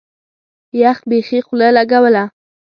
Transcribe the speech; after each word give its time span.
يخ 0.81 0.97
بيخي 1.09 1.39
خوله 1.45 1.69
لګوله. 1.77 2.23